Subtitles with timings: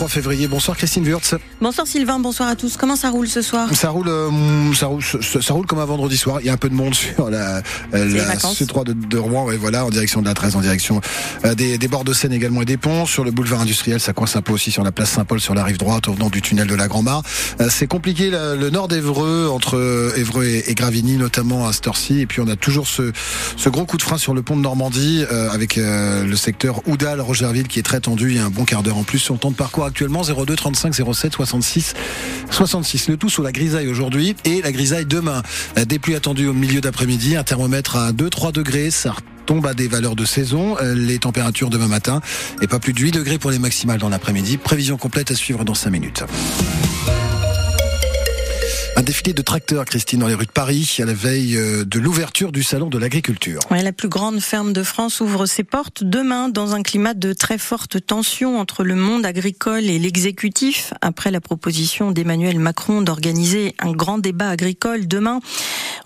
[0.00, 0.48] 3 février.
[0.48, 1.34] Bonsoir Christine Wurtz.
[1.60, 2.78] Bonsoir Sylvain, bonsoir à tous.
[2.78, 3.68] Comment ça roule ce soir?
[3.74, 6.38] Ça roule, euh, ça roule, ça, roule comme un vendredi soir.
[6.40, 7.60] Il y a un peu de monde sur la,
[7.92, 11.02] la C3 de, de, Rouen, et voilà, en direction de la 13, en direction
[11.44, 13.04] euh, des, des, bords de Seine également et des ponts.
[13.04, 15.64] Sur le boulevard industriel, ça coince un peu aussi sur la place Saint-Paul, sur la
[15.64, 17.22] rive droite, au venant du tunnel de la Grand-Mare.
[17.60, 22.20] Euh, c'est compliqué le, nord d'Evreux, entre Évreux et, et, Gravigny, notamment à Storcy.
[22.20, 23.12] Et puis on a toujours ce,
[23.58, 27.78] ce gros coup de frein sur le pont de Normandie, avec le secteur Oudal-Rogerville qui
[27.78, 28.30] est très tendu.
[28.30, 30.22] Il y a un bon quart d'heure en plus sur le temps de parcours actuellement
[30.22, 31.94] 02 35 07 66
[32.50, 33.08] 66.
[33.08, 35.42] Le tout sous la grisaille aujourd'hui et la grisaille demain.
[35.86, 39.14] Des pluies attendues au milieu d'après-midi, un thermomètre à 2-3 degrés, ça
[39.46, 40.76] tombe à des valeurs de saison.
[40.94, 42.20] Les températures demain matin
[42.62, 44.56] et pas plus de 8 degrés pour les maximales dans l'après-midi.
[44.56, 46.24] Prévision complète à suivre dans 5 minutes.
[49.10, 51.98] Un défilé de tracteurs, Christine, dans les rues de Paris, à la veille euh, de
[51.98, 53.58] l'ouverture du Salon de l'agriculture.
[53.68, 57.32] Ouais, la plus grande ferme de France ouvre ses portes demain dans un climat de
[57.32, 63.74] très forte tension entre le monde agricole et l'exécutif, après la proposition d'Emmanuel Macron d'organiser
[63.80, 65.40] un grand débat agricole demain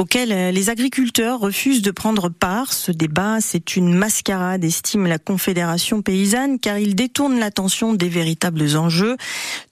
[0.00, 2.72] auquel euh, les agriculteurs refusent de prendre part.
[2.72, 8.78] Ce débat, c'est une mascarade, estime la Confédération paysanne, car il détourne l'attention des véritables
[8.78, 9.18] enjeux.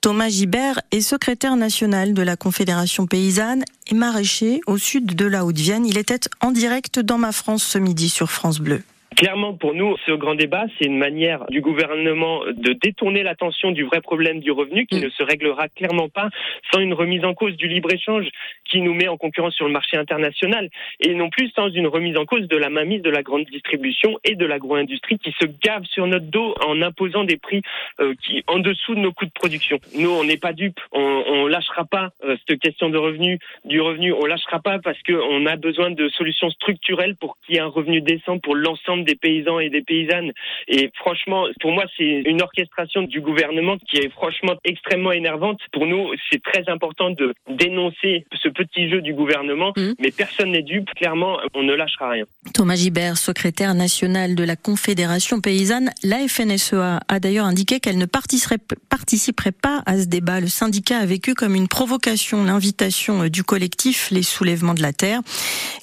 [0.02, 5.46] Thomas Gibert est secrétaire national de la Confédération paysanne et maraîcher au sud de la
[5.46, 5.86] Haute-Vienne.
[5.86, 8.82] Il était en direct dans ma France ce midi sur France Bleu.
[9.18, 13.82] Clairement, pour nous, ce grand débat, c'est une manière du gouvernement de détourner l'attention du
[13.82, 15.02] vrai problème du revenu qui mm.
[15.02, 16.28] ne se réglera clairement pas
[16.72, 18.28] sans une remise en cause du libre-échange
[18.64, 22.16] qui nous met en concurrence sur le marché international et non plus sans une remise
[22.16, 25.82] en cause de la mainmise de la grande distribution et de l'agro-industrie qui se gave
[25.86, 27.62] sur notre dos en imposant des prix
[27.98, 29.80] euh, qui en dessous de nos coûts de production.
[29.96, 33.80] Nous, on n'est pas dupes, on, on lâchera pas euh, cette question de revenu, du
[33.80, 37.62] revenu, on lâchera pas parce qu'on a besoin de solutions structurelles pour qu'il y ait
[37.62, 40.32] un revenu décent pour l'ensemble des paysans et des paysannes.
[40.68, 45.60] Et franchement, pour moi, c'est une orchestration du gouvernement qui est franchement extrêmement énervante.
[45.72, 49.92] Pour nous, c'est très important de dénoncer ce petit jeu du gouvernement, mmh.
[49.98, 50.90] mais personne n'est dupe.
[50.96, 52.24] Clairement, on ne lâchera rien.
[52.54, 58.06] Thomas Gibert, secrétaire national de la Confédération paysanne, la FNSEA a d'ailleurs indiqué qu'elle ne
[58.06, 60.40] participerait pas à ce débat.
[60.40, 65.20] Le syndicat a vécu comme une provocation l'invitation du collectif Les Soulèvements de la Terre.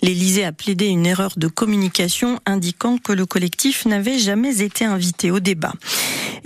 [0.06, 5.32] L'Élysée a plaidé une erreur de communication indiquant que le collectif n'avait jamais été invité
[5.32, 5.74] au débat.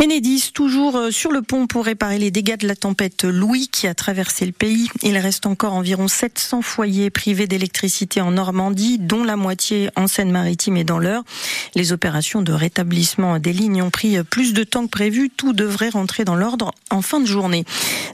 [0.01, 3.85] Enedis, toujours euh, sur le pont pour réparer les dégâts de la tempête Louis qui
[3.85, 4.87] a traversé le pays.
[5.03, 10.77] Il reste encore environ 700 foyers privés d'électricité en Normandie, dont la moitié en Seine-Maritime
[10.77, 11.23] et dans l'Eure.
[11.75, 15.29] Les opérations de rétablissement des lignes ont pris plus de temps que prévu.
[15.29, 17.65] Tout devrait rentrer dans l'ordre en fin de journée.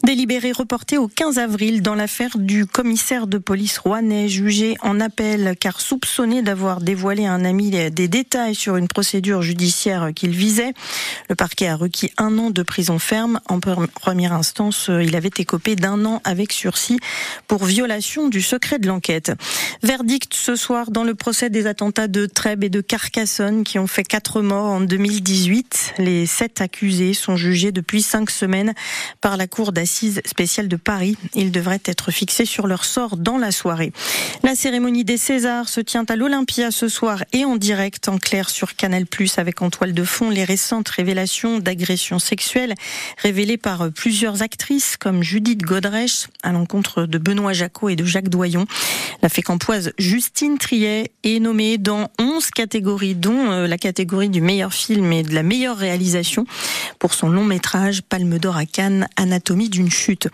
[0.04, 5.56] Délibéré reporté au 15 avril dans l'affaire du commissaire de police rouennais jugé en appel
[5.60, 10.74] car soupçonné d'avoir dévoilé à un ami des détails sur une procédure judiciaire qu'il visait.
[11.30, 13.40] Le parquet requis un an de prison ferme.
[13.48, 17.00] En première instance, euh, il avait écopé d'un an avec sursis
[17.48, 19.32] pour violation du secret de l'enquête.
[19.84, 23.88] Verdict ce soir dans le procès des attentats de Trèbes et de Carcassonne qui ont
[23.88, 25.96] fait quatre morts en 2018.
[25.98, 28.74] Les sept accusés sont jugés depuis cinq semaines
[29.22, 31.18] par la Cour d'assises spéciale de Paris.
[31.34, 33.92] Ils devraient être fixés sur leur sort dans la soirée.
[34.44, 38.50] La cérémonie des Césars se tient à l'Olympia ce soir et en direct en clair
[38.50, 39.06] sur Canal+,
[39.38, 42.74] avec en toile de fond les récentes révélations d'agressions sexuelles
[43.18, 48.30] révélées par plusieurs actrices comme Judith Godrèche à l'encontre de Benoît Jacot et de Jacques
[48.30, 48.66] Doyon.
[49.22, 54.74] La fécampoise Justine Triet est nommée dans 11 catégories, dont euh, la catégorie du meilleur
[54.74, 56.46] film et de la meilleure réalisation
[57.00, 60.28] pour son long métrage Palme d'Or à Cannes, Anatomie d'une chute.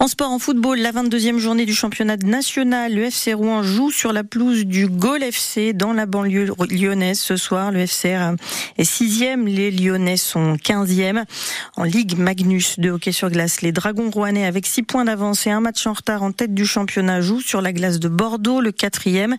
[0.00, 4.12] En sport, en football, la 22e journée du championnat national, le FC Rouen joue sur
[4.12, 7.70] la pelouse du Gaulle FC dans la banlieue lyonnaise ce soir.
[7.70, 8.34] Le FCR
[8.78, 11.24] est sixième, les Lyonnais sont 15e.
[11.76, 15.50] En Ligue Magnus de hockey sur glace, les Dragons rouennais avec 6 points d'avance et
[15.50, 18.72] un match en retard en tête du championnat jouent sur la glace de Bordeaux, le
[18.72, 19.36] quatrième.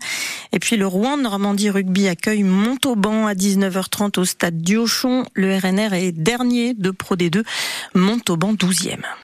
[0.51, 5.25] Et puis le Rouen Normandie Rugby accueille Montauban à 19h30 au stade Diochon.
[5.33, 7.43] Le RNR est dernier de Pro D2,
[7.95, 9.03] Montauban 12e.